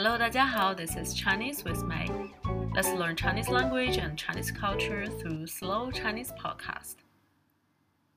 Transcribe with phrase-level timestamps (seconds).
[0.00, 2.08] Hello，大家好，This is Chinese with May.
[2.74, 6.96] Let's learn Chinese language and Chinese culture through slow Chinese podcast.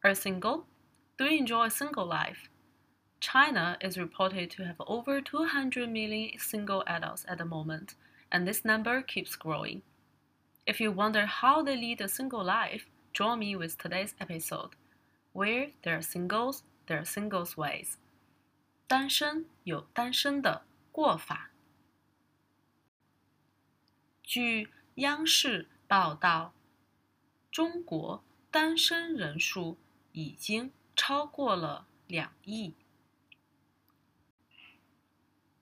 [0.04, 0.66] Are single?
[1.18, 2.50] Do you enjoy a single life?
[3.20, 7.96] China is reported to have over 200 million single adults at the moment,
[8.32, 9.82] and this number keeps growing.
[10.66, 14.76] If you wonder how they lead a single life, join me with today's episode.
[15.34, 17.98] Where there are singles, there are singles ways.
[18.88, 21.52] 单身有单身的过法。
[24.27, 26.55] 据央视报道，
[27.53, 29.77] 中国单身人数
[30.13, 32.73] 已经超过了两亿。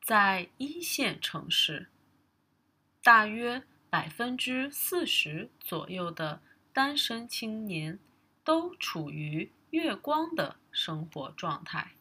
[0.00, 1.88] 在一线城市，
[3.02, 6.40] 大约百分之四十左右的
[6.72, 7.98] 单身青年
[8.44, 11.92] 都处于月光的生活状态。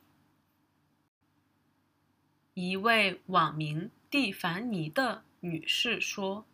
[2.53, 6.45] 一位网名蒂凡尼的女士说。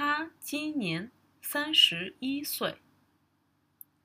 [0.00, 1.10] 他今年
[1.42, 2.78] 三十一岁，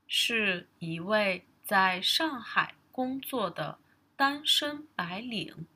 [0.07, 3.77] 是一位在上海工作的
[4.15, 5.67] 单身白领。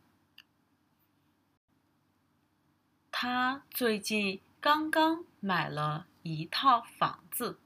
[3.11, 7.59] 他最近刚刚买了一套房子，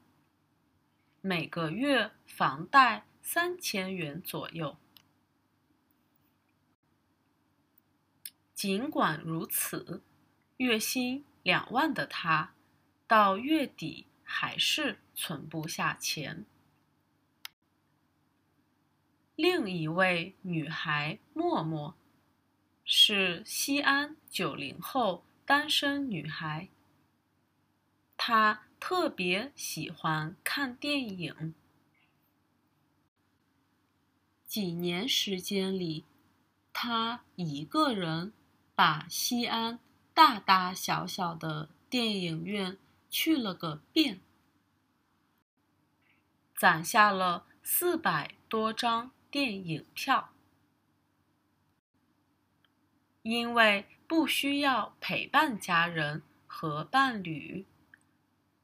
[1.22, 4.76] 每个月房贷三千元左右。
[8.54, 10.04] 尽管如此，
[10.58, 11.24] 月薪。
[11.44, 12.54] 两万的他，
[13.08, 16.46] 到月底还是存不下钱。
[19.36, 21.96] 另一位女孩默默，
[22.86, 26.70] 是西安九零后单身女孩。
[28.16, 31.56] 她特别喜欢看电影。
[34.46, 36.06] 几年时间里，
[36.72, 38.32] 她一个人
[38.76, 39.80] 把西安。
[40.14, 42.78] 大大小小的电影院
[43.10, 44.20] 去了个遍，
[46.56, 50.34] 攒下了四百多张电影票。
[53.24, 57.66] 因为不需要陪伴家人和伴侣，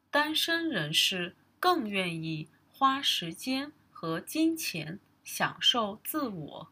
[0.09, 6.71] 单身人士更愿意花时间和金钱享受自我。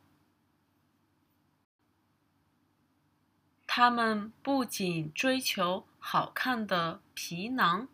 [3.77, 7.89] 他们不仅追求好看的皮囊，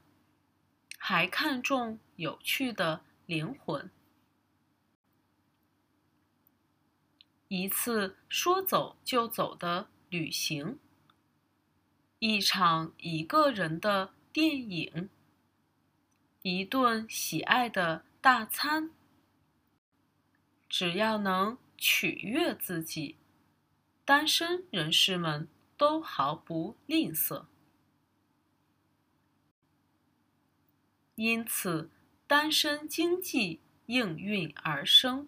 [0.95, 3.89] 还看重有趣的灵魂。
[7.47, 10.77] 一次说走就走的旅行，
[12.19, 15.09] 一场一个人的电影，
[16.43, 18.91] 一顿喜爱的大餐，
[20.69, 23.15] 只要能取悦自己，
[24.05, 25.47] 单身人士们。
[25.81, 27.45] 都毫不吝啬，
[31.15, 31.89] 因此
[32.27, 35.27] 单身经济应运而生。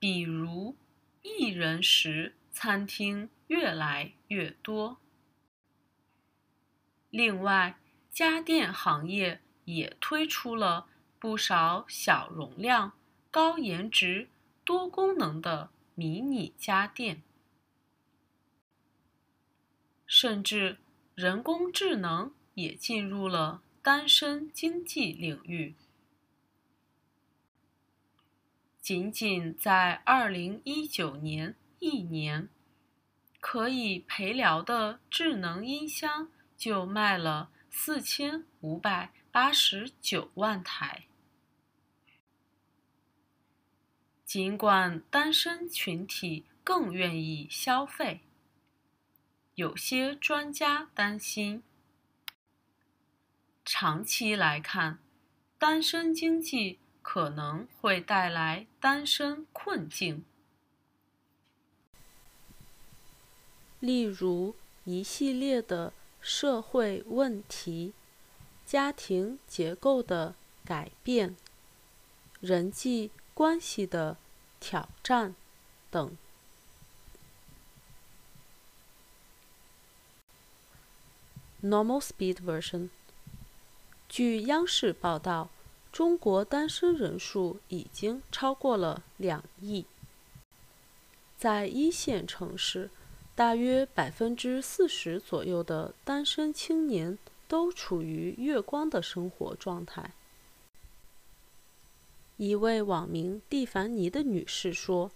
[0.00, 0.76] 比如，
[1.22, 4.98] 一人食餐厅越来越多。
[7.10, 7.78] 另外，
[8.10, 10.88] 家电行业也推出了
[11.20, 12.98] 不少小容量、
[13.30, 14.28] 高颜值、
[14.64, 15.70] 多功能的。
[15.94, 17.22] 迷你家电，
[20.06, 20.78] 甚至
[21.14, 25.74] 人工智能也进入了单身经济领域。
[28.80, 32.48] 仅仅在二零一九年一年，
[33.40, 41.04] 可以陪聊的智能音箱就卖了四千五百八十九万台。
[44.34, 48.22] 尽管单身群体更愿意消费，
[49.54, 51.62] 有些专家担心，
[53.64, 54.98] 长期来看，
[55.56, 60.24] 单身经济可能会带来单身困境，
[63.78, 67.94] 例如一系列的社会问题、
[68.66, 71.36] 家庭结构的改变、
[72.40, 74.16] 人际关系的。
[74.64, 75.34] 挑战
[75.90, 76.16] 等。
[81.62, 82.88] Normal speed version。
[84.08, 85.50] 据央视报道，
[85.92, 89.84] 中国单身人数已经超过了两亿。
[91.36, 92.88] 在一线城市，
[93.34, 100.12] 大约百分之四十左右的单身青年都处于月光的生活状态。
[102.36, 105.12] 一位网名蒂凡尼的女士说：“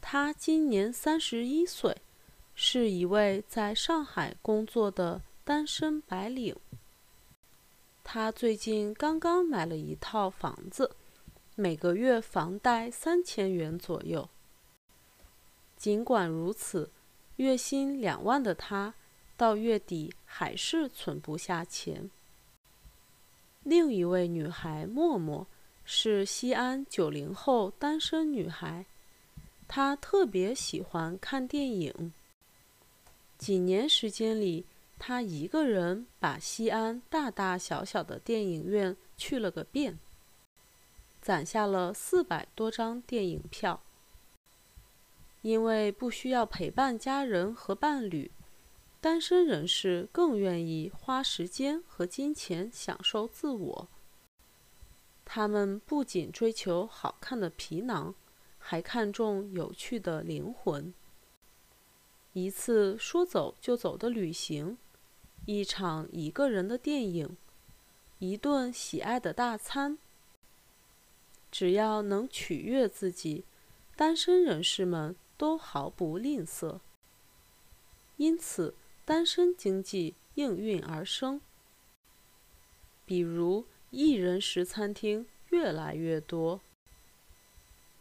[0.00, 1.96] 她今年三十一岁，
[2.54, 6.54] 是一位在上海工作的单身白领。
[8.04, 10.94] 她最近刚刚买了一套房子，
[11.56, 14.28] 每个月房贷三千元左右。
[15.76, 16.92] 尽管如此，
[17.36, 18.94] 月薪两万的她，
[19.36, 22.08] 到月底还是存不下钱。
[23.64, 25.46] 另一位女孩默默，
[25.84, 28.86] 是西安九零后单身女孩，
[29.66, 32.12] 她特别喜欢看电影。
[33.36, 34.64] 几年时间里，
[34.98, 39.98] 她一个人把西安大大小小的电影院去了个遍，
[41.20, 43.82] 攒下了四百多张电影票。
[45.42, 48.30] 因为不需要陪伴家人和伴侣，
[49.00, 53.88] 单身人士更愿意花时间和金钱享受自我。
[55.34, 58.14] 他们不仅追求好看的皮囊，
[58.58, 60.92] 还看重有趣的灵魂。
[62.34, 64.76] 一次说走就走的旅行。
[65.46, 67.34] 一场一个人的电影，
[68.18, 69.96] 一顿喜爱的大餐，
[71.50, 73.46] 只要能取悦自己，
[73.96, 76.80] 单身人士们都毫不吝啬。
[78.18, 78.74] 因此，
[79.06, 81.40] 单身经济应运而生。
[83.06, 86.60] 比如，一人食餐厅越来越多。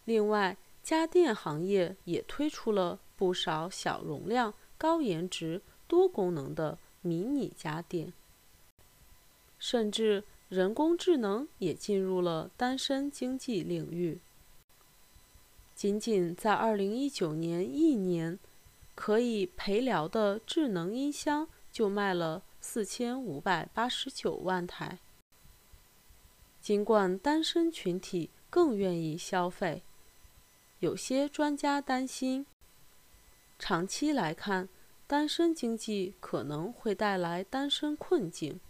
[0.06, 6.80] 另外，家电行业也推出了不少小容量、高颜值、多功能的。
[7.04, 8.14] 迷你家电，
[9.58, 14.20] 甚至人工智能也进入了单身经济领域。
[15.74, 18.38] 仅仅在2019年一年，
[18.94, 25.00] 可以陪聊的智能音箱就卖了4589万台。
[26.62, 29.84] 尽管单身群体更愿意消费，
[30.80, 32.46] 有些专家担心，
[33.58, 34.70] 长期来看。
[35.08, 38.62] 单身经济可能会带来单身困境，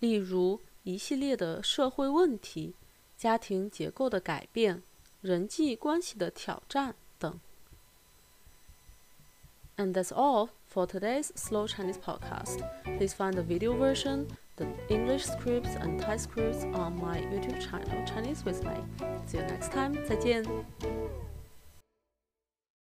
[0.00, 2.74] 例如一系列的社会问题、
[3.16, 4.82] 家庭结构的改变、
[5.20, 7.38] 人际关系的挑战等。
[9.76, 12.58] And that's all for today's Slow Chinese podcast.
[12.98, 18.04] Please find the video version, the English scripts and Thai scripts on my YouTube channel
[18.06, 18.74] Chinese with Me.
[19.26, 19.94] See you next time.
[20.06, 20.44] 再见。